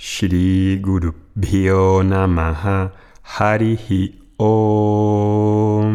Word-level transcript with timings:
Shri 0.00 0.78
Guru 0.78 1.12
Bhyo 1.34 2.04
Namaha 2.04 2.92
Harihi 3.36 4.20
Om. 4.36 5.86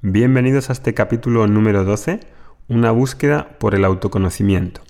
Bienvenidos 0.00 0.70
a 0.70 0.74
este 0.74 0.94
capítulo 0.94 1.48
número 1.48 1.82
12, 1.82 2.20
una 2.68 2.92
búsqueda 2.92 3.48
por 3.58 3.74
el 3.74 3.84
autoconocimiento. 3.84 4.80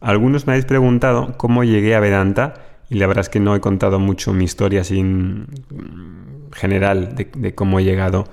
Algunos 0.00 0.48
me 0.48 0.54
habéis 0.54 0.64
preguntado 0.64 1.38
cómo 1.38 1.62
llegué 1.62 1.94
a 1.94 2.00
Vedanta 2.00 2.54
y 2.90 2.96
la 2.96 3.06
verdad 3.06 3.20
es 3.20 3.28
que 3.28 3.38
no 3.38 3.54
he 3.54 3.60
contado 3.60 4.00
mucho 4.00 4.32
mi 4.32 4.44
historia 4.44 4.82
sin 4.82 5.46
general 6.54 7.14
de, 7.14 7.54
cómo 7.54 7.78
he 7.78 7.84
llegado 7.84 8.24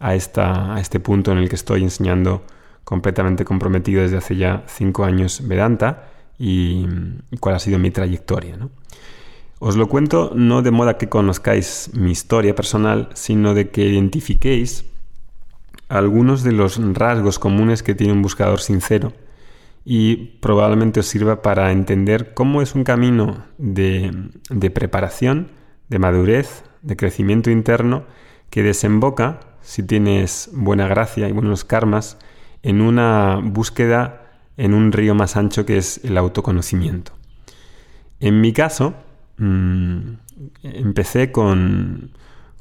a, 0.00 0.16
esta, 0.16 0.74
a 0.74 0.80
este 0.80 0.98
punto 0.98 1.30
en 1.30 1.38
el 1.38 1.48
que 1.48 1.54
estoy 1.54 1.84
enseñando 1.84 2.42
completamente 2.82 3.44
comprometido 3.44 4.02
desde 4.02 4.16
hace 4.16 4.34
ya 4.34 4.64
cinco 4.66 5.04
años 5.04 5.46
Vedanta 5.46 6.15
y, 6.38 6.86
cuál 7.40 7.56
ha 7.56 7.58
sido 7.58 7.78
mi 7.78 7.90
trayectoria. 7.90 8.58
Os 9.58 9.76
lo 9.76 9.88
cuento 9.88 10.32
no 10.34 10.62
de 10.62 10.70
modo 10.70 10.98
que 10.98 11.08
conozcáis 11.08 11.90
mi 11.94 12.10
historia 12.10 12.54
personal, 12.54 13.08
sino 13.14 13.54
de 13.54 13.70
que 13.70 13.86
identifiquéis 13.86 14.84
algunos 15.88 16.42
de 16.42 16.52
los 16.52 16.78
rasgos 16.94 17.38
comunes 17.38 17.82
que 17.82 17.94
tiene 17.94 18.12
un 18.12 18.22
buscador 18.22 18.60
sincero 18.60 19.12
y 19.84 20.38
probablemente 20.40 21.00
os 21.00 21.06
sirva 21.06 21.42
para 21.42 21.70
entender 21.70 22.34
cómo 22.34 22.60
es 22.60 22.74
un 22.74 22.82
camino 22.82 23.44
de, 23.56 24.30
de 24.50 24.70
preparación, 24.70 25.52
de 25.88 26.00
madurez, 26.00 26.64
de 26.82 26.96
crecimiento 26.96 27.50
interno 27.50 28.04
que 28.50 28.62
desemboca, 28.62 29.40
si 29.62 29.82
tienes 29.84 30.50
buena 30.52 30.88
gracia 30.88 31.28
y 31.28 31.32
buenos 31.32 31.64
karmas, 31.64 32.18
en 32.62 32.80
una 32.80 33.40
búsqueda 33.42 34.25
en 34.56 34.74
un 34.74 34.92
río 34.92 35.14
más 35.14 35.36
ancho 35.36 35.66
que 35.66 35.78
es 35.78 36.00
el 36.04 36.16
autoconocimiento. 36.18 37.12
En 38.20 38.40
mi 38.40 38.52
caso, 38.52 38.94
mm, 39.38 39.98
empecé 40.62 41.32
con, 41.32 42.12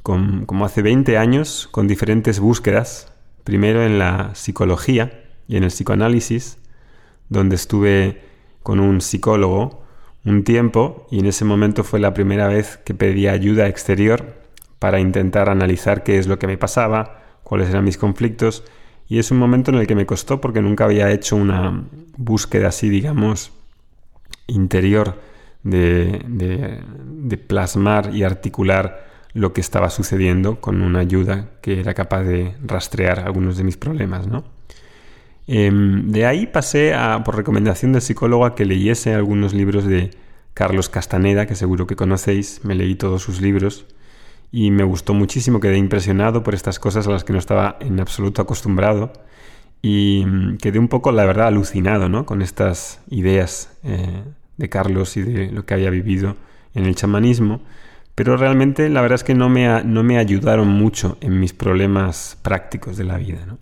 como 0.02 0.66
hace 0.66 0.82
20 0.82 1.18
años, 1.18 1.68
con 1.72 1.88
diferentes 1.88 2.40
búsquedas, 2.40 3.12
primero 3.44 3.84
en 3.84 4.00
la 4.00 4.36
psicología 4.36 5.24
y 5.48 5.58
en 5.58 5.64
el 5.64 5.70
psicoanálisis, 5.70 6.58
donde 7.30 7.56
estuve 7.56 8.22
con 8.64 8.80
un 8.80 9.02
psicólogo 9.02 9.86
un 10.26 10.44
tiempo 10.44 11.08
y 11.12 11.20
en 11.20 11.28
ese 11.28 11.46
momento 11.46 11.84
fue 11.84 12.00
la 12.00 12.14
primera 12.14 12.48
vez 12.48 12.78
que 12.78 12.96
pedía 12.96 13.32
ayuda 13.32 13.68
exterior 13.68 14.34
para 14.80 15.00
intentar 15.00 15.50
analizar 15.50 16.04
qué 16.04 16.18
es 16.18 16.28
lo 16.28 16.40
que 16.40 16.48
me 16.48 16.58
pasaba, 16.58 17.22
cuáles 17.44 17.70
eran 17.70 17.86
mis 17.86 17.98
conflictos 17.98 18.64
y 19.08 19.20
es 19.20 19.32
un 19.32 19.38
momento 19.38 19.72
en 19.72 19.78
el 19.78 19.88
que 19.88 19.96
me 19.96 20.06
costó 20.06 20.42
porque 20.42 20.62
nunca 20.62 20.86
había 20.86 21.12
hecho 21.12 21.36
una 21.36 21.84
búsqueda 22.18 22.70
así, 22.70 22.90
digamos, 22.90 23.52
interior 24.48 25.20
de, 25.64 26.22
de, 26.28 27.38
plasmar 27.38 28.16
y 28.16 28.24
articular 28.24 29.06
lo 29.34 29.52
que 29.52 29.62
estaba 29.62 29.90
sucediendo 29.90 30.62
con 30.62 30.82
una 30.82 31.00
ayuda 31.00 31.50
que 31.62 31.80
era 31.80 31.94
capaz 31.94 32.24
de 32.24 32.56
rastrear 32.64 33.20
algunos 33.20 33.58
de 33.58 33.64
mis 33.64 33.76
problemas, 33.76 34.28
¿no? 34.28 34.44
Em, 35.48 36.12
de 36.12 36.26
ahí 36.26 36.48
pasé 36.48 36.94
a, 36.94 37.24
por 37.24 37.36
recomendación 37.36 37.94
del 37.94 38.02
psicólogo 38.02 38.46
a 38.46 38.56
que 38.56 38.66
leyese 38.66 39.14
algunos 39.14 39.54
libros 39.54 39.86
de 39.86 40.12
Carlos 40.54 40.90
Castaneda, 40.90 41.46
que 41.46 41.56
seguro 41.56 41.86
que 41.86 41.96
conocéis, 41.96 42.62
me 42.64 42.76
leí 42.76 42.96
todos 42.96 43.22
sus 43.22 43.42
libros 43.42 43.86
y 44.56 44.72
me 44.72 44.86
gustó 44.86 45.14
muchísimo, 45.14 45.60
quedé 45.60 45.78
impresionado 45.78 46.42
por 46.42 46.56
estas 46.56 46.80
cosas 46.80 47.06
a 47.08 47.12
las 47.12 47.26
que 47.26 47.34
no 47.34 47.40
estaba 47.40 47.76
en 47.82 48.00
absoluto 48.00 48.42
acostumbrado 48.42 49.12
y 49.82 50.24
mm, 50.26 50.60
quedé 50.60 50.80
un 50.80 50.88
poco, 50.88 51.12
la 51.12 51.26
verdad, 51.26 51.48
alucinado 51.48 52.08
¿no? 52.08 52.26
con 52.26 52.42
estas 52.42 53.02
ideas 53.10 53.78
eh, 53.84 54.24
de 54.56 54.70
Carlos 54.70 55.18
y 55.18 55.24
de 55.24 55.52
lo 55.52 55.66
que 55.66 55.74
había 55.74 55.90
vivido 55.90 56.38
en 56.74 56.86
el 56.86 56.96
chamanismo, 56.96 57.60
pero 58.16 58.38
realmente 58.38 58.88
la 58.88 59.02
verdad 59.02 59.16
es 59.16 59.24
que 59.26 59.36
no 59.36 59.50
me, 59.50 59.84
no 59.84 60.04
me 60.04 60.20
ayudaron 60.20 60.70
mucho 60.70 61.18
en 61.20 61.38
mis 61.38 61.52
problemas 61.52 62.38
prácticos 62.42 62.96
de 62.96 63.04
la 63.04 63.18
vida. 63.18 63.46
¿no? 63.46 63.58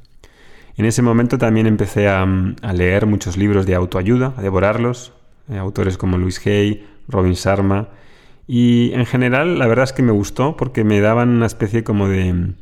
En 0.78 0.86
ese 0.86 1.02
momento 1.02 1.40
también 1.40 1.66
empecé 1.66 2.08
a, 2.08 2.24
mm, 2.24 2.58
leer 2.72 3.08
muchos 3.08 3.36
libros 3.36 3.66
de 3.66 3.74
autoayuda, 3.74 4.36
a 4.38 4.44
devorarlos, 4.44 5.12
eh, 5.50 5.58
autores 5.58 5.98
como 5.98 6.20
Luis 6.20 6.46
Hay, 6.46 6.86
Robin 7.08 7.34
Sharma, 7.34 7.88
y 8.48 8.92
en 8.94 9.06
general 9.06 9.60
la 9.60 9.68
verdad 9.68 9.84
es 9.84 9.94
que 9.94 10.04
me 10.04 10.12
gustó 10.12 10.58
porque 10.58 10.84
me 10.84 11.00
daban 11.00 11.30
una 11.30 11.46
especie 11.46 11.84
como 11.84 12.08
de, 12.08 12.56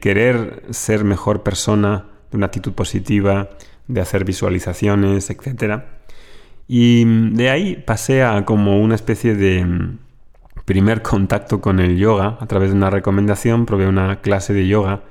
querer 0.00 0.62
ser 0.70 1.04
mejor 1.04 1.42
persona, 1.42 2.06
de 2.30 2.36
una 2.36 2.46
actitud 2.46 2.72
positiva, 2.72 3.50
de 3.88 4.00
hacer 4.00 4.24
visualizaciones, 4.24 5.30
etc. 5.30 5.82
Y 6.68 7.04
de 7.34 7.50
ahí 7.50 7.76
pasé 7.76 8.22
a 8.22 8.44
como 8.44 8.80
una 8.80 8.94
especie 8.94 9.34
de 9.34 9.66
primer 10.64 11.02
contacto 11.02 11.60
con 11.60 11.80
el 11.80 11.98
yoga 11.98 12.38
a 12.40 12.46
través 12.46 12.70
de 12.70 12.76
una 12.76 12.90
recomendación, 12.90 13.66
probé 13.66 13.86
una 13.86 14.20
clase 14.20 14.54
de 14.54 14.66
yoga 14.66 15.02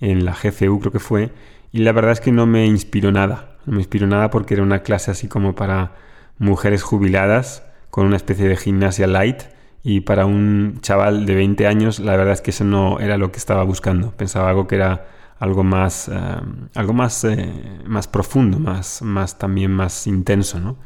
en 0.00 0.24
la 0.24 0.32
GFU 0.32 0.80
creo 0.80 0.92
que 0.92 0.98
fue, 0.98 1.30
y 1.72 1.78
la 1.78 1.92
verdad 1.92 2.12
es 2.12 2.20
que 2.20 2.32
no 2.32 2.44
me 2.46 2.66
inspiró 2.66 3.12
nada, 3.12 3.56
no 3.66 3.74
me 3.74 3.78
inspiró 3.78 4.06
nada 4.06 4.30
porque 4.30 4.54
era 4.54 4.62
una 4.62 4.82
clase 4.82 5.10
así 5.10 5.28
como 5.28 5.54
para 5.54 5.92
mujeres 6.38 6.82
jubiladas 6.82 7.62
con 7.92 8.06
una 8.06 8.16
especie 8.16 8.48
de 8.48 8.56
gimnasia 8.56 9.06
light 9.06 9.42
y 9.84 10.00
para 10.00 10.24
un 10.24 10.78
chaval 10.80 11.26
de 11.26 11.34
20 11.34 11.66
años 11.66 12.00
la 12.00 12.16
verdad 12.16 12.32
es 12.32 12.40
que 12.40 12.50
eso 12.50 12.64
no 12.64 12.98
era 13.00 13.18
lo 13.18 13.30
que 13.30 13.36
estaba 13.36 13.62
buscando. 13.64 14.12
Pensaba 14.12 14.48
algo 14.48 14.66
que 14.66 14.76
era 14.76 15.04
algo 15.38 15.62
más, 15.62 16.08
eh, 16.08 16.14
algo 16.74 16.94
más, 16.94 17.22
eh, 17.24 17.52
más 17.84 18.08
profundo, 18.08 18.58
más, 18.58 19.02
más 19.02 19.36
también 19.36 19.72
más 19.72 20.06
intenso, 20.06 20.58
¿no? 20.58 20.78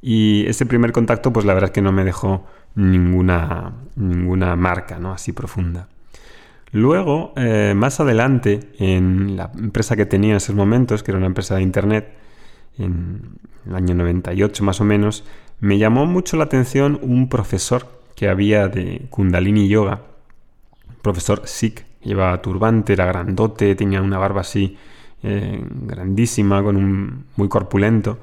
Y 0.00 0.46
ese 0.46 0.64
primer 0.64 0.92
contacto 0.92 1.34
pues 1.34 1.44
la 1.44 1.52
verdad 1.52 1.68
es 1.68 1.74
que 1.74 1.82
no 1.82 1.92
me 1.92 2.02
dejó 2.02 2.46
ninguna, 2.76 3.74
ninguna 3.96 4.56
marca, 4.56 4.98
¿no? 4.98 5.12
Así 5.12 5.32
profunda. 5.32 5.88
Luego, 6.72 7.34
eh, 7.36 7.74
más 7.76 8.00
adelante, 8.00 8.72
en 8.78 9.36
la 9.36 9.50
empresa 9.54 9.96
que 9.96 10.06
tenía 10.06 10.30
en 10.30 10.36
esos 10.38 10.56
momentos, 10.56 11.02
que 11.02 11.10
era 11.10 11.18
una 11.18 11.26
empresa 11.26 11.56
de 11.56 11.62
internet, 11.62 12.14
en 12.78 13.38
el 13.66 13.74
año 13.74 13.94
98 13.96 14.64
más 14.64 14.80
o 14.80 14.84
menos, 14.84 15.24
me 15.60 15.78
llamó 15.78 16.06
mucho 16.06 16.36
la 16.36 16.44
atención 16.44 16.98
un 17.02 17.28
profesor 17.28 17.86
que 18.14 18.28
había 18.28 18.68
de 18.68 19.06
Kundalini 19.10 19.68
Yoga, 19.68 20.02
profesor 21.02 21.42
Sikh, 21.44 21.84
llevaba 22.02 22.40
turbante, 22.42 22.92
era 22.92 23.06
grandote, 23.06 23.74
tenía 23.74 24.02
una 24.02 24.18
barba 24.18 24.40
así 24.40 24.76
eh, 25.22 25.62
grandísima, 25.82 26.62
con 26.62 26.76
un 26.76 27.24
muy 27.36 27.48
corpulento. 27.48 28.18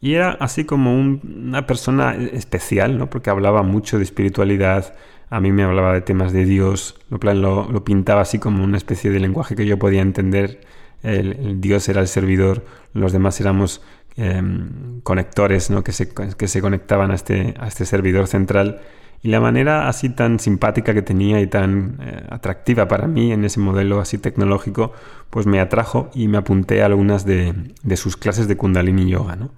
Y 0.00 0.14
era 0.14 0.32
así 0.32 0.64
como 0.64 0.94
una 0.98 1.66
persona 1.66 2.14
especial, 2.14 2.98
¿no? 2.98 3.08
Porque 3.08 3.30
hablaba 3.30 3.62
mucho 3.62 3.96
de 3.96 4.04
espiritualidad, 4.04 4.94
a 5.30 5.40
mí 5.40 5.52
me 5.52 5.62
hablaba 5.62 5.94
de 5.94 6.02
temas 6.02 6.32
de 6.32 6.44
Dios, 6.44 7.00
lo, 7.08 7.84
pintaba 7.84 8.20
así 8.20 8.38
como 8.38 8.62
una 8.62 8.76
especie 8.76 9.10
de 9.10 9.20
lenguaje 9.20 9.56
que 9.56 9.66
yo 9.66 9.78
podía 9.78 10.02
entender. 10.02 10.60
el, 11.02 11.60
Dios 11.60 11.88
era 11.88 12.00
el 12.02 12.08
servidor, 12.08 12.64
los 12.92 13.12
demás 13.12 13.40
éramos 13.40 13.82
Em, 14.16 15.00
conectores 15.00 15.70
¿no? 15.70 15.82
que, 15.82 15.90
se, 15.90 16.08
que 16.08 16.46
se 16.46 16.60
conectaban 16.60 17.10
a 17.10 17.16
este, 17.16 17.54
a 17.58 17.66
este 17.66 17.84
servidor 17.84 18.28
central 18.28 18.80
y 19.24 19.28
la 19.28 19.40
manera 19.40 19.88
así 19.88 20.08
tan 20.08 20.38
simpática 20.38 20.94
que 20.94 21.02
tenía 21.02 21.40
y 21.40 21.48
tan 21.48 21.98
eh, 22.00 22.24
atractiva 22.30 22.86
para 22.86 23.08
mí 23.08 23.32
en 23.32 23.44
ese 23.44 23.58
modelo 23.58 23.98
así 23.98 24.18
tecnológico, 24.18 24.92
pues 25.30 25.46
me 25.46 25.58
atrajo 25.58 26.10
y 26.14 26.28
me 26.28 26.38
apunté 26.38 26.82
a 26.82 26.86
algunas 26.86 27.26
de, 27.26 27.54
de 27.82 27.96
sus 27.96 28.16
clases 28.16 28.46
de 28.46 28.56
Kundalini 28.56 29.10
Yoga. 29.10 29.34
¿no? 29.34 29.50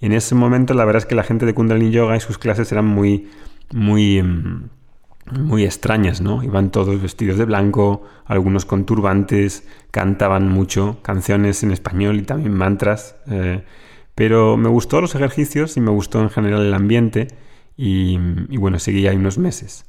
Y 0.00 0.06
en 0.06 0.12
ese 0.12 0.34
momento 0.34 0.72
la 0.72 0.86
verdad 0.86 1.02
es 1.02 1.06
que 1.06 1.14
la 1.14 1.22
gente 1.22 1.44
de 1.44 1.52
Kundalini 1.52 1.90
Yoga 1.90 2.16
y 2.16 2.20
sus 2.20 2.38
clases 2.38 2.72
eran 2.72 2.86
muy, 2.86 3.28
muy, 3.70 4.16
em, 4.18 4.68
muy 5.38 5.64
extrañas, 5.64 6.20
¿no? 6.20 6.42
Iban 6.42 6.70
todos 6.70 7.00
vestidos 7.00 7.38
de 7.38 7.44
blanco, 7.44 8.02
algunos 8.24 8.64
con 8.64 8.84
turbantes, 8.84 9.64
cantaban 9.90 10.48
mucho, 10.48 10.98
canciones 11.02 11.62
en 11.62 11.70
español 11.70 12.18
y 12.18 12.22
también 12.22 12.54
mantras. 12.54 13.16
Eh, 13.28 13.62
pero 14.14 14.56
me 14.56 14.68
gustó 14.68 15.00
los 15.00 15.14
ejercicios 15.14 15.76
y 15.76 15.80
me 15.80 15.90
gustó 15.90 16.20
en 16.20 16.30
general 16.30 16.62
el 16.62 16.74
ambiente 16.74 17.28
y, 17.76 18.18
bueno, 18.58 18.78
seguí 18.78 19.06
ahí 19.06 19.16
unos 19.16 19.38
meses. 19.38 19.86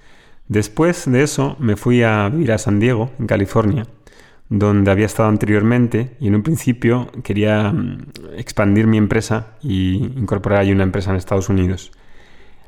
Después 0.47 1.11
de 1.11 1.23
eso 1.23 1.57
me 1.59 1.75
fui 1.75 2.03
a 2.03 2.29
vivir 2.29 2.53
a 2.53 2.57
San 2.57 2.79
Diego, 2.79 3.11
en 3.19 3.27
California, 3.27 3.87
donde 4.47 4.91
había 4.91 5.05
estado 5.05 5.27
anteriormente 5.27 6.15
y 6.19 6.27
en 6.27 6.35
un 6.35 6.43
principio 6.43 7.11
quería 7.23 7.71
mm, 7.71 8.11
expandir 8.37 8.87
mi 8.87 8.97
empresa 8.97 9.57
y 9.61 9.97
incorporar 10.15 10.59
ahí 10.61 10.71
una 10.71 10.83
empresa 10.83 11.11
en 11.11 11.17
Estados 11.17 11.49
Unidos. 11.49 11.91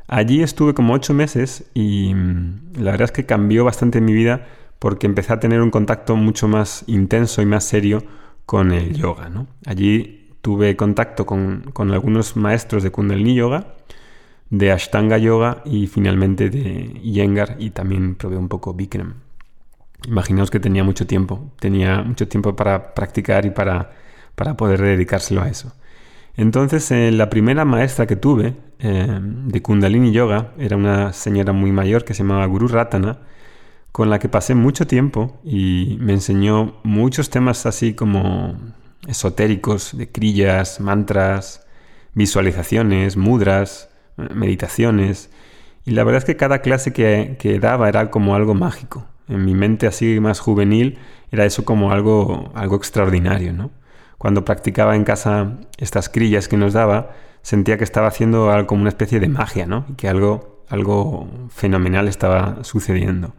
Allí 0.08 0.44
estuve 0.44 0.74
como 0.74 0.94
ocho 0.94 1.14
meses 1.14 1.66
y 1.74 2.14
mm, 2.14 2.74
la 2.80 2.92
verdad 2.92 3.06
es 3.06 3.12
que 3.12 3.26
cambió 3.26 3.64
bastante 3.66 4.02
mi 4.02 4.14
vida 4.14 4.46
porque 4.80 5.08
empecé 5.08 5.34
a 5.34 5.40
tener 5.40 5.62
un 5.62 5.72
contacto 5.72 6.16
mucho 6.16 6.48
más 6.48 6.84
intenso 6.88 7.42
y 7.42 7.46
más 7.46 7.64
serio 7.64 8.04
con 8.46 8.72
el 8.72 8.94
yoga. 8.94 9.32
Allí 9.66 10.36
tuve 10.42 10.76
contacto 10.76 11.26
con, 11.26 11.64
algunos 11.94 12.36
maestros 12.36 12.84
de 12.84 12.92
Kundalini 12.92 13.34
Yoga, 13.34 13.76
de 14.50 14.74
Ashtanga 14.74 15.18
Yoga 15.18 15.62
y 15.64 15.88
finalmente 15.88 16.50
de 16.50 17.00
Iyengar 17.02 17.56
y 17.60 17.70
también 17.70 18.16
probé 18.16 18.36
un 18.36 18.50
poco 18.50 18.74
Bikram. 18.74 19.14
Imaginaos 20.06 20.52
que 20.52 20.60
tenía 20.60 20.84
mucho 20.84 21.08
tiempo, 21.08 21.50
tenía 21.60 22.04
mucho 22.04 22.28
tiempo 22.28 22.56
para 22.56 22.94
practicar 22.94 23.46
y 23.46 23.52
para, 23.52 23.92
para 24.36 24.58
poder 24.58 24.82
dedicárselo 24.82 25.42
a 25.42 25.48
eso. 25.48 25.74
Entonces, 26.36 26.90
eh, 26.92 27.12
la 27.12 27.30
primera 27.30 27.64
maestra 27.66 28.08
que 28.08 28.16
tuve 28.16 28.56
eh, 28.80 29.20
de 29.22 29.62
Kundalini 29.62 30.12
Yoga 30.12 30.54
era 30.58 30.76
una 30.78 31.14
señora 31.14 31.54
muy 31.54 31.72
mayor 31.72 32.06
que 32.06 32.14
se 32.14 32.24
llamaba 32.24 32.46
Guru 32.48 32.68
Ratana, 32.68 33.20
con 33.92 34.10
la 34.10 34.18
que 34.20 34.30
pasé 34.30 34.56
mucho 34.56 34.88
tiempo 34.88 35.40
y 35.44 35.98
me 36.00 36.14
enseñó 36.14 36.80
muchos 36.84 37.30
temas 37.30 37.66
así 37.68 37.94
como 37.94 38.58
esotéricos, 39.08 39.96
de 39.96 40.12
crillas, 40.12 40.80
mantras, 40.80 41.68
visualizaciones, 42.16 43.18
mudras, 43.18 43.90
meditaciones. 44.18 45.30
Y 45.86 45.92
la 45.92 46.04
verdad 46.04 46.20
es 46.20 46.26
que 46.26 46.38
cada 46.38 46.60
clase 46.60 46.94
que, 46.94 47.36
que 47.40 47.60
daba 47.60 47.90
era 47.90 48.10
como 48.10 48.36
algo 48.36 48.56
mágico. 48.56 49.06
En 49.28 49.46
mi 49.46 49.54
mente 49.54 49.86
así 49.86 50.20
más 50.20 50.40
juvenil 50.40 50.98
era 51.32 51.46
eso 51.46 51.64
como 51.66 51.92
algo, 51.92 52.52
algo 52.56 52.76
extraordinario, 52.76 53.54
¿no? 53.54 53.72
Cuando 54.24 54.46
practicaba 54.46 54.96
en 54.96 55.04
casa 55.04 55.58
estas 55.78 56.08
crillas 56.08 56.48
que 56.48 56.56
nos 56.56 56.72
daba, 56.72 57.12
sentía 57.42 57.78
que 57.78 57.84
estaba 57.84 58.08
haciendo 58.08 58.52
algo 58.52 58.68
como 58.68 58.80
una 58.80 58.90
especie 58.90 59.20
de 59.20 59.28
magia, 59.28 59.66
¿no? 59.66 59.86
Que 59.98 60.08
algo, 60.08 60.64
algo 60.70 61.28
fenomenal 61.50 62.08
estaba 62.08 62.64
sucediendo. 62.64 63.34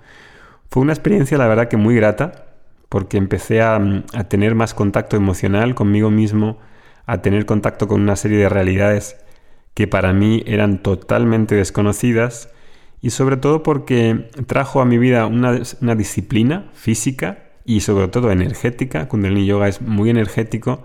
Fue 0.68 0.82
una 0.82 0.92
experiencia, 0.92 1.38
la 1.38 1.48
verdad, 1.48 1.68
que 1.68 1.78
muy 1.78 1.94
grata, 1.94 2.48
porque 2.90 3.16
empecé 3.16 3.62
a, 3.62 3.80
tener 4.28 4.54
más 4.54 4.74
contacto 4.74 5.16
emocional 5.16 5.74
conmigo 5.74 6.10
mismo, 6.10 6.58
a 7.06 7.22
tener 7.22 7.46
contacto 7.46 7.88
con 7.88 8.02
una 8.02 8.14
serie 8.14 8.36
de 8.36 8.50
realidades 8.50 9.16
que 9.72 9.88
para 9.88 10.12
mí 10.12 10.42
eran 10.46 10.82
totalmente 10.82 11.54
desconocidas 11.54 12.50
y 13.00 13.08
sobre 13.08 13.38
todo 13.38 13.62
porque 13.62 14.28
trajo 14.46 14.82
a 14.82 14.84
mi 14.84 14.98
vida 14.98 15.24
una 15.24 15.94
disciplina 15.94 16.68
física 16.74 17.43
y 17.64 17.80
sobre 17.80 18.08
todo 18.08 18.30
energética. 18.30 19.08
Kundalini 19.08 19.46
Yoga 19.46 19.68
es 19.68 19.80
muy 19.80 20.10
energético 20.10 20.84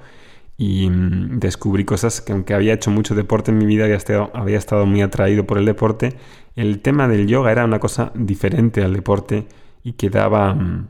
y 0.57 0.89
mm, 0.89 1.39
descubrí 1.39 1.85
cosas 1.85 2.21
que 2.21 2.33
aunque 2.33 2.53
había 2.53 2.73
hecho 2.73 2.91
mucho 2.91 3.15
deporte 3.15 3.51
en 3.51 3.57
mi 3.57 3.65
vida, 3.65 3.85
había 3.85 3.97
estado, 3.97 4.29
había 4.33 4.57
estado 4.57 4.85
muy 4.85 5.01
atraído 5.01 5.45
por 5.45 5.57
el 5.57 5.65
deporte, 5.65 6.15
el 6.55 6.81
tema 6.81 7.07
del 7.07 7.27
yoga 7.27 7.51
era 7.51 7.63
una 7.63 7.79
cosa 7.79 8.11
diferente 8.15 8.83
al 8.83 8.93
deporte 8.93 9.47
y 9.83 9.93
quedaba, 9.93 10.53
mm, 10.53 10.87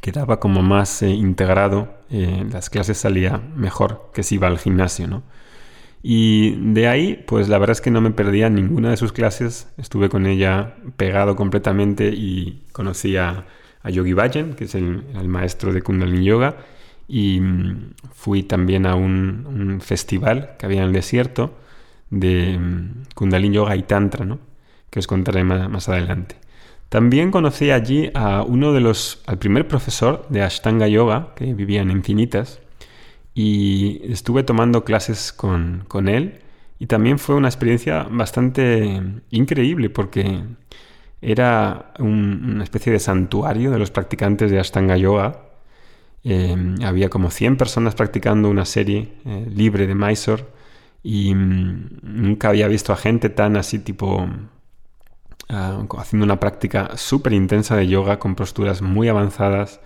quedaba 0.00 0.38
como 0.38 0.62
más 0.62 1.02
eh, 1.02 1.10
integrado. 1.10 1.88
Eh, 2.10 2.44
las 2.52 2.70
clases 2.70 2.98
salía 2.98 3.38
mejor 3.56 4.10
que 4.14 4.22
si 4.22 4.36
iba 4.36 4.46
al 4.46 4.58
gimnasio, 4.58 5.08
¿no? 5.08 5.24
Y 6.02 6.56
de 6.72 6.88
ahí, 6.88 7.24
pues 7.26 7.48
la 7.48 7.58
verdad 7.58 7.72
es 7.72 7.80
que 7.80 7.90
no 7.90 8.00
me 8.00 8.10
perdía 8.10 8.50
ninguna 8.50 8.90
de 8.90 8.96
sus 8.96 9.12
clases. 9.12 9.72
Estuve 9.78 10.08
con 10.08 10.26
ella 10.26 10.76
pegado 10.96 11.36
completamente 11.36 12.08
y 12.08 12.64
conocí 12.72 13.16
a, 13.82 13.90
Yogi 13.90 14.12
Bhajan, 14.12 14.54
que 14.54 14.64
es 14.64 14.74
el, 14.74 15.02
maestro 15.28 15.72
de 15.72 15.82
Kundalini 15.82 16.24
Yoga. 16.24 16.56
Y 17.08 17.40
mm, 17.40 17.94
fui 18.14 18.42
también 18.42 18.86
a 18.86 18.94
un, 18.94 19.80
festival 19.82 20.56
que 20.58 20.66
había 20.66 20.82
en 20.82 20.88
el 20.88 20.92
desierto 20.92 21.54
de 22.10 22.58
mm, 22.58 23.04
Kundalini 23.14 23.56
Yoga 23.56 23.76
y 23.76 23.82
Tantra, 23.82 24.24
¿no? 24.24 24.38
que 24.90 24.98
os 24.98 25.06
contaré 25.06 25.42
más, 25.42 25.88
adelante. 25.88 26.36
También 26.90 27.30
conocí 27.30 27.70
allí 27.70 28.10
a 28.14 28.42
uno 28.42 28.74
de 28.74 28.80
los, 28.80 29.22
al 29.26 29.38
primer 29.38 29.66
profesor 29.66 30.26
de 30.28 30.42
Ashtanga 30.42 30.86
Yoga, 30.86 31.32
que 31.34 31.54
vivía 31.54 31.80
en 31.80 31.90
Infinitas, 31.90 32.60
y 33.34 34.02
estuve 34.12 34.42
tomando 34.42 34.84
clases 34.84 35.32
con, 35.32 35.86
él 36.08 36.40
y 36.78 36.86
también 36.86 37.18
fue 37.18 37.34
una 37.34 37.48
experiencia 37.48 38.06
bastante 38.10 39.00
increíble 39.30 39.88
porque 39.88 40.42
era 41.22 41.92
una 42.00 42.64
especie 42.64 42.92
de 42.92 42.98
santuario 42.98 43.70
de 43.70 43.78
los 43.78 43.92
practicantes 43.92 44.50
de 44.50 44.58
Ashtanga 44.58 44.96
Yoga. 44.96 45.44
Eh, 46.24 46.56
había 46.84 47.08
como 47.08 47.30
100 47.30 47.56
personas 47.56 47.94
practicando 47.94 48.50
una 48.50 48.64
serie 48.64 49.14
eh, 49.24 49.46
libre 49.48 49.86
de 49.86 49.94
Mysore 49.94 50.44
y 51.02 51.34
mm, 51.34 52.00
nunca 52.02 52.48
había 52.48 52.68
visto 52.68 52.92
a 52.92 52.96
gente 52.96 53.28
tan 53.30 53.56
así 53.56 53.78
tipo 53.78 54.26
ah, 55.48 55.84
haciendo 55.98 56.24
una 56.24 56.40
práctica 56.40 56.96
súper 56.96 57.32
intensa 57.32 57.76
de 57.76 57.88
yoga 57.88 58.18
con 58.18 58.34
posturas 58.34 58.82
muy 58.82 59.08
avanzadas. 59.08 59.80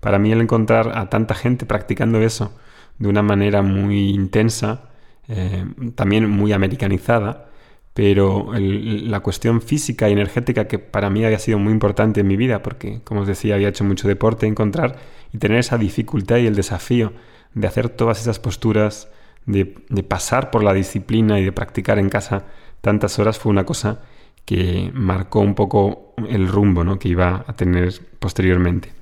Para 0.00 0.18
mí 0.18 0.32
el 0.32 0.40
encontrar 0.40 0.96
a 0.98 1.08
tanta 1.08 1.34
gente 1.34 1.66
practicando 1.66 2.20
eso 2.20 2.52
de 2.98 3.08
una 3.08 3.22
manera 3.22 3.62
muy 3.62 4.10
intensa, 4.10 4.90
eh, 5.28 5.64
también 5.94 6.28
muy 6.28 6.52
americanizada, 6.52 7.49
pero 7.94 8.52
la 8.54 9.20
cuestión 9.20 9.60
física 9.60 10.08
y 10.08 10.12
energética 10.12 10.68
que 10.68 10.78
para 10.78 11.10
mí 11.10 11.24
había 11.24 11.38
sido 11.38 11.58
muy 11.58 11.72
importante 11.72 12.20
en 12.20 12.28
mi 12.28 12.36
vida, 12.36 12.62
porque 12.62 13.00
como 13.04 13.22
os 13.22 13.26
decía, 13.26 13.56
había 13.56 13.68
hecho 13.68 13.84
mucho 13.84 14.06
deporte, 14.06 14.46
encontrar 14.46 14.96
y 15.32 15.38
tener 15.38 15.58
esa 15.58 15.76
dificultad 15.76 16.38
y 16.38 16.46
el 16.46 16.54
desafío 16.54 17.12
de 17.54 17.66
hacer 17.66 17.88
todas 17.88 18.20
esas 18.20 18.38
posturas, 18.38 19.08
de, 19.46 19.64
pasar 20.06 20.50
por 20.50 20.62
la 20.62 20.72
disciplina 20.72 21.40
y 21.40 21.44
de 21.44 21.52
practicar 21.52 21.98
en 21.98 22.08
casa 22.08 22.44
tantas 22.80 23.18
horas 23.18 23.38
fue 23.38 23.50
una 23.50 23.64
cosa 23.64 24.00
que 24.44 24.90
marcó 24.94 25.40
un 25.40 25.54
poco 25.54 26.14
el 26.28 26.48
rumbo 26.48 26.84
¿no? 26.84 26.98
que 26.98 27.08
iba 27.08 27.44
a 27.46 27.56
tener 27.56 27.94
posteriormente. 28.18 28.92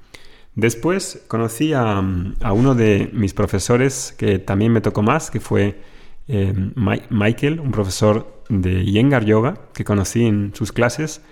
Después 0.55 1.23
conocí 1.29 1.73
a, 1.73 2.01
uno 2.01 2.75
de 2.75 3.11
mis 3.13 3.33
profesores 3.33 4.15
que 4.19 4.39
también 4.41 4.73
me 4.73 4.81
tocó 4.81 5.03
más, 5.03 5.31
que 5.31 5.39
fue 5.39 5.81
eh, 6.29 6.55
Michael, 7.11 7.61
un 7.61 7.71
profesor 7.71 8.43
de 8.49 8.85
Yengar 8.85 9.25
Yoga 9.25 9.55
que 9.73 9.85
conocí 9.85 10.27
en 10.27 10.53
sus 10.55 10.73
clases 10.73 11.23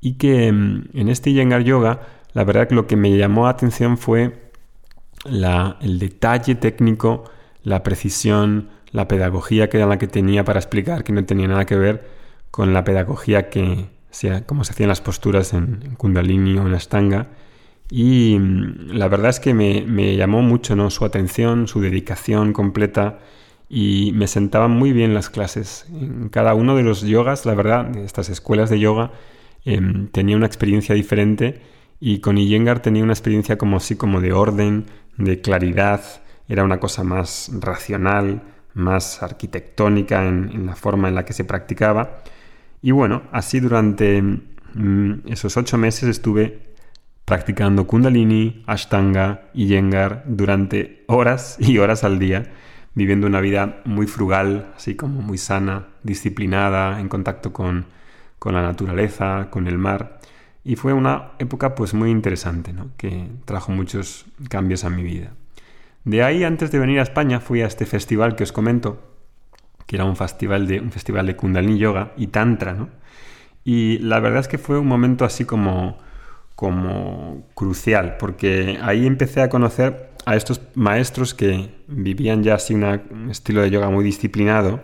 y 0.00 0.14
que 0.14 0.52
mm, 0.52 0.90
en 0.94 1.08
este 1.08 1.32
Yengar 1.32 1.64
Yoga 1.64 2.00
la 2.32 2.44
verdad 2.44 2.68
que 2.68 2.74
lo 2.74 2.86
que 2.86 2.96
me 2.96 3.16
llamó 3.16 3.44
la 3.44 3.50
atención 3.50 3.98
fue 3.98 4.50
el 5.24 5.98
detalle 5.98 6.54
técnico, 6.54 7.24
la 7.62 7.82
precisión, 7.82 8.68
la 8.92 9.08
pedagogía 9.08 9.68
que 9.68 9.78
era 9.78 9.86
la 9.86 9.98
que 9.98 10.06
tenía 10.06 10.44
para 10.44 10.60
explicar 10.60 11.02
que 11.02 11.12
no 11.12 11.24
tenía 11.24 11.48
nada 11.48 11.64
que 11.66 11.76
ver 11.76 12.06
con 12.50 12.72
la 12.72 12.84
pedagogía 12.84 13.50
que, 13.50 13.86
como 14.46 14.64
se 14.64 14.72
hacían 14.72 14.88
las 14.88 15.00
posturas 15.00 15.52
en, 15.52 15.94
Kundalini 15.96 16.58
o 16.58 16.66
en 16.66 16.74
Ashtanga 16.74 17.28
y 17.90 18.38
mm, 18.38 18.90
la 18.92 19.08
verdad 19.08 19.30
es 19.30 19.40
que 19.40 19.54
me, 19.54 20.16
llamó 20.16 20.42
mucho 20.42 20.76
¿no? 20.76 20.90
su 20.90 21.04
atención, 21.04 21.66
su 21.66 21.80
dedicación 21.80 22.52
completa 22.52 23.18
y 23.68 24.12
me 24.14 24.26
sentaban 24.28 24.70
muy 24.70 24.92
bien 24.92 25.14
las 25.14 25.30
clases. 25.30 25.86
En 25.90 26.28
cada 26.28 26.54
uno 26.54 26.76
de 26.76 26.82
los 26.82 27.02
yogas, 27.02 27.46
la 27.46 27.54
verdad, 27.54 27.96
estas 27.96 28.28
escuelas 28.28 28.70
de 28.70 28.78
yoga, 28.78 29.12
em, 29.64 30.08
tenía 30.08 30.36
una 30.36 30.46
experiencia 30.46 30.94
diferente 30.94 31.60
y 32.00 32.20
con 32.20 32.38
Iyengar 32.38 32.80
tenía 32.80 33.02
una 33.02 33.12
experiencia 33.12 33.58
como 33.58 33.78
así 33.78 33.96
como 33.96 34.20
de 34.20 34.32
orden, 34.32 34.86
de 35.16 35.40
claridad, 35.40 36.02
era 36.48 36.62
una 36.62 36.78
cosa 36.78 37.02
más 37.02 37.50
racional, 37.60 38.42
más 38.74 39.22
arquitectónica 39.22 40.26
en, 40.26 40.66
la 40.66 40.76
forma 40.76 41.08
en 41.08 41.14
la 41.14 41.24
que 41.24 41.32
se 41.32 41.44
practicaba. 41.44 42.22
Y 42.82 42.92
bueno, 42.92 43.22
así 43.32 43.58
durante 43.58 44.22
mm, 44.22 45.12
esos 45.26 45.56
ocho 45.56 45.78
meses 45.78 46.08
estuve 46.08 46.66
practicando 47.24 47.86
kundalini, 47.86 48.62
ashtanga 48.66 49.48
y 49.52 49.66
yengar 49.66 50.22
durante 50.26 51.04
horas 51.08 51.56
y 51.58 51.78
horas 51.78 52.04
al 52.04 52.18
día, 52.20 52.52
viviendo 52.96 53.26
una 53.26 53.40
vida 53.42 53.82
muy 53.84 54.06
frugal, 54.06 54.72
así 54.74 54.96
como 54.96 55.20
muy 55.20 55.36
sana, 55.36 55.86
disciplinada, 56.02 56.98
en 56.98 57.08
contacto 57.08 57.52
con, 57.52 57.84
la 58.42 58.62
naturaleza, 58.62 59.48
con 59.50 59.66
el 59.66 59.76
mar. 59.76 60.18
Y 60.64 60.76
fue 60.76 60.92
una 60.92 61.32
época 61.38 61.74
pues 61.74 61.94
muy 61.94 62.10
interesante, 62.10 62.74
que 62.96 63.28
trajo 63.44 63.70
muchos 63.70 64.24
cambios 64.48 64.84
a 64.84 64.90
mi 64.90 65.02
vida. 65.02 65.32
De 66.04 66.22
ahí, 66.22 66.42
antes 66.42 66.70
de 66.70 66.78
venir 66.78 67.00
a 67.00 67.02
España, 67.02 67.40
fui 67.40 67.60
a 67.60 67.66
este 67.66 67.84
festival 67.84 68.34
que 68.34 68.44
os 68.44 68.52
comento, 68.52 69.02
que 69.86 69.96
era 69.96 70.06
un 70.06 70.16
festival 70.16 70.66
de, 70.66 70.80
un 70.80 70.90
festival 70.90 71.26
de 71.26 71.36
Kundalini 71.36 71.78
Yoga 71.78 72.12
y 72.16 72.28
Tantra, 72.28 72.72
¿no? 72.72 72.88
Y 73.62 73.98
la 73.98 74.20
verdad 74.20 74.40
es 74.40 74.48
que 74.48 74.58
fue 74.58 74.78
un 74.78 74.86
momento 74.86 75.24
así 75.24 75.44
como 75.44 75.98
como 76.56 77.46
crucial, 77.54 78.16
porque 78.18 78.78
ahí 78.82 79.06
empecé 79.06 79.42
a 79.42 79.48
conocer 79.48 80.10
a 80.24 80.34
estos 80.34 80.60
maestros 80.74 81.34
que 81.34 81.70
vivían 81.86 82.42
ya 82.42 82.54
así 82.54 82.74
un 82.74 83.28
estilo 83.30 83.62
de 83.62 83.70
yoga 83.70 83.90
muy 83.90 84.04
disciplinado 84.04 84.80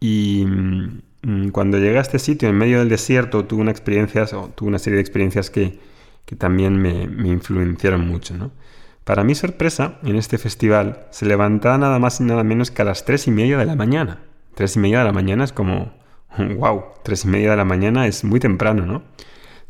y 0.00 0.44
mm, 0.46 1.48
cuando 1.50 1.78
llegué 1.78 1.98
a 1.98 2.00
este 2.00 2.18
sitio 2.18 2.48
en 2.48 2.56
medio 2.56 2.78
del 2.78 2.88
desierto 2.88 3.44
tuve 3.44 3.60
una 3.60 3.70
experiencia, 3.70 4.24
o 4.32 4.48
tuve 4.48 4.68
una 4.68 4.78
serie 4.78 4.96
de 4.96 5.02
experiencias 5.02 5.50
que, 5.50 5.78
que 6.24 6.36
también 6.36 6.80
me, 6.80 7.06
me, 7.06 7.28
influenciaron 7.28 8.06
mucho. 8.06 8.34
¿no? 8.34 8.50
Para 9.04 9.22
mi 9.22 9.34
sorpresa, 9.34 9.98
en 10.02 10.16
este 10.16 10.38
festival 10.38 11.06
se 11.10 11.26
levantaba 11.26 11.78
nada 11.78 11.98
más 11.98 12.20
y 12.20 12.24
nada 12.24 12.42
menos 12.42 12.70
que 12.70 12.82
a 12.82 12.84
las 12.84 13.04
tres 13.04 13.26
y 13.28 13.30
media 13.30 13.58
de 13.58 13.66
la 13.66 13.76
mañana. 13.76 14.20
Tres 14.54 14.76
y 14.76 14.78
media 14.78 15.00
de 15.00 15.04
la 15.04 15.12
mañana 15.12 15.44
es 15.44 15.52
como, 15.52 15.92
wow, 16.56 16.84
tres 17.04 17.24
y 17.24 17.28
media 17.28 17.50
de 17.50 17.56
la 17.56 17.64
mañana 17.64 18.06
es 18.06 18.24
muy 18.24 18.40
temprano, 18.40 18.86
¿no? 18.86 19.02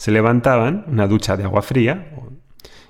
Se 0.02 0.10
levantaban, 0.10 0.84
una 0.88 1.06
ducha 1.06 1.36
de 1.36 1.44
agua 1.44 1.62
fría, 1.62 2.10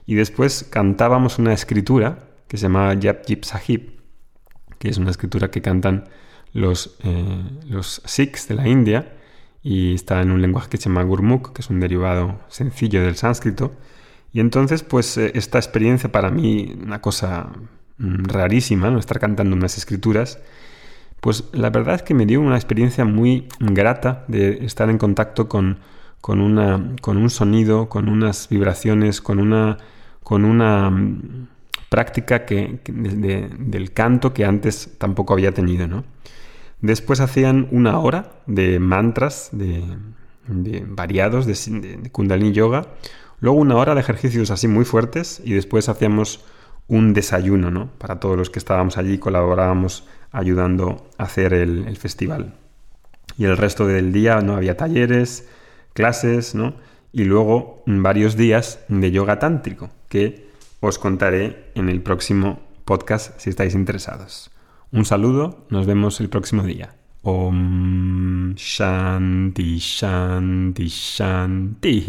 y 0.06 0.14
después 0.14 0.66
cantábamos 0.70 1.38
una 1.38 1.52
escritura 1.52 2.20
que 2.48 2.56
se 2.56 2.62
llama 2.62 2.94
Yap 2.94 3.26
Jip 3.26 3.44
Sahib, 3.44 4.00
que 4.78 4.88
es 4.88 4.96
una 4.96 5.10
escritura 5.10 5.50
que 5.50 5.60
cantan 5.60 6.04
los, 6.54 6.96
eh, 7.04 7.44
los 7.68 8.00
Sikhs 8.06 8.48
de 8.48 8.54
la 8.54 8.66
India, 8.66 9.12
y 9.62 9.92
está 9.92 10.22
en 10.22 10.30
un 10.30 10.40
lenguaje 10.40 10.70
que 10.70 10.78
se 10.78 10.84
llama 10.84 11.02
Gurmukh, 11.02 11.52
que 11.52 11.60
es 11.60 11.68
un 11.68 11.80
derivado 11.80 12.40
sencillo 12.48 13.02
del 13.02 13.16
sánscrito. 13.16 13.72
Y 14.32 14.40
entonces, 14.40 14.82
pues 14.82 15.18
eh, 15.18 15.32
esta 15.34 15.58
experiencia 15.58 16.10
para 16.10 16.30
mí, 16.30 16.74
una 16.82 17.02
cosa 17.02 17.50
mm, 17.98 18.24
rarísima, 18.24 18.90
¿no? 18.90 18.98
estar 18.98 19.20
cantando 19.20 19.54
unas 19.54 19.76
escrituras, 19.76 20.38
pues 21.20 21.44
la 21.52 21.68
verdad 21.68 21.96
es 21.96 22.02
que 22.04 22.14
me 22.14 22.24
dio 22.24 22.40
una 22.40 22.56
experiencia 22.56 23.04
muy 23.04 23.48
grata 23.60 24.24
de 24.28 24.64
estar 24.64 24.88
en 24.88 24.96
contacto 24.96 25.46
con, 25.46 25.78
con, 26.22 26.40
una, 26.40 26.94
con 27.02 27.18
un 27.18 27.28
sonido, 27.28 27.90
con 27.90 28.08
unas 28.08 28.48
vibraciones, 28.48 29.20
con 29.20 29.38
una, 29.38 29.76
con 30.22 30.46
una 30.46 30.88
mm, 30.88 31.48
práctica 31.90 32.46
que, 32.46 32.80
del 32.86 33.92
canto 33.92 34.32
que 34.32 34.46
antes 34.46 34.94
tampoco 34.96 35.34
había 35.34 35.52
tenido. 35.52 35.86
¿no? 35.86 36.04
Después 36.80 37.20
hacían 37.20 37.68
una 37.70 37.98
hora 37.98 38.32
de 38.46 38.78
mantras 38.78 39.50
de, 39.52 39.84
variados 40.86 41.44
de, 41.44 41.98
de, 41.98 42.10
Kundalini 42.10 42.52
Yoga, 42.52 42.86
luego 43.40 43.58
una 43.58 43.76
hora 43.76 43.94
de 43.94 44.00
ejercicios 44.00 44.50
así 44.50 44.68
muy 44.68 44.86
fuertes 44.86 45.42
y 45.44 45.52
después 45.52 45.90
hacíamos 45.90 46.44
un 46.88 47.14
desayuno 47.14 47.70
¿no? 47.70 47.90
para 47.98 48.20
todos 48.20 48.36
los 48.38 48.48
que 48.48 48.58
estábamos 48.58 48.96
allí, 48.96 49.18
colaborábamos 49.18 50.06
ayudando 50.30 51.08
a 51.18 51.24
hacer 51.24 51.52
el, 51.52 51.96
festival. 51.96 52.54
Y 53.36 53.44
el 53.44 53.56
resto 53.56 53.86
del 53.86 54.12
día 54.12 54.40
no 54.40 54.54
había 54.56 54.76
talleres, 54.76 55.48
clases, 55.92 56.54
¿no? 56.54 56.74
Y 57.12 57.24
luego 57.24 57.82
varios 57.86 58.36
días 58.36 58.80
de 58.88 59.10
yoga 59.10 59.38
tántrico, 59.38 59.90
que 60.08 60.48
os 60.80 60.98
contaré 60.98 61.70
en 61.74 61.88
el 61.88 62.02
próximo 62.02 62.60
podcast 62.84 63.38
si 63.38 63.50
estáis 63.50 63.74
interesados. 63.74 64.50
Un 64.90 65.04
saludo, 65.04 65.66
nos 65.70 65.86
vemos 65.86 66.20
el 66.20 66.28
próximo 66.28 66.62
día. 66.64 66.94
Om 67.22 68.54
Shanti 68.56 69.78
Shanti 69.78 70.88
Shanti. 70.88 72.00